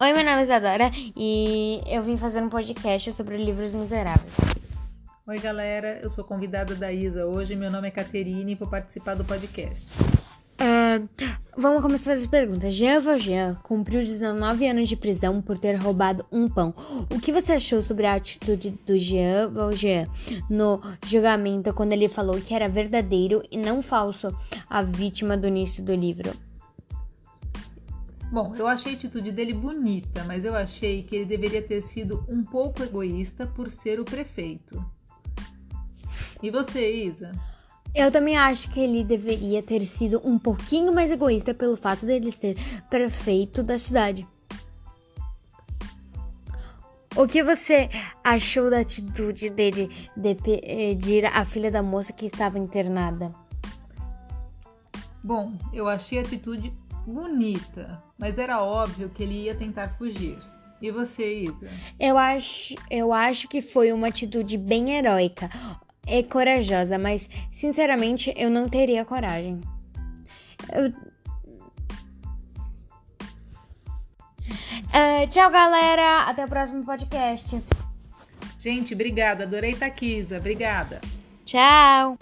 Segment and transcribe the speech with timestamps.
[0.00, 4.32] Oi, meu nome é Isadora e eu vim fazer um podcast sobre livros miseráveis.
[5.26, 7.56] Oi, galera, eu sou convidada da Isa hoje.
[7.56, 9.88] Meu nome é Caterine e vou participar do podcast.
[10.60, 11.08] Uh,
[11.56, 12.76] vamos começar as perguntas.
[12.76, 16.72] Jean Valjean cumpriu 19 anos de prisão por ter roubado um pão.
[17.12, 20.06] O que você achou sobre a atitude do Jean Valjean
[20.48, 24.28] no julgamento quando ele falou que era verdadeiro e não falso
[24.70, 26.30] a vítima do início do livro?
[28.30, 32.24] Bom, eu achei a atitude dele bonita, mas eu achei que ele deveria ter sido
[32.28, 34.84] um pouco egoísta por ser o prefeito.
[36.42, 37.32] E você, Isa?
[37.94, 42.30] Eu também acho que ele deveria ter sido um pouquinho mais egoísta pelo fato dele
[42.30, 42.56] ser
[42.90, 44.26] prefeito da cidade.
[47.16, 47.88] O que você
[48.22, 53.32] achou da atitude dele de pedir a filha da moça que estava internada?
[55.24, 56.72] Bom, eu achei a atitude
[57.08, 60.38] bonita, mas era óbvio que ele ia tentar fugir.
[60.80, 61.68] E você, Isa?
[61.98, 65.50] Eu acho, eu acho que foi uma atitude bem heróica
[66.06, 69.60] e corajosa, mas sinceramente eu não teria coragem.
[70.72, 70.92] Eu...
[74.88, 76.22] Uh, tchau, galera.
[76.22, 77.60] Até o próximo podcast.
[78.58, 79.44] Gente, obrigada.
[79.44, 80.38] Adorei estar aqui, Isa.
[80.38, 81.00] Obrigada.
[81.44, 82.18] Tchau.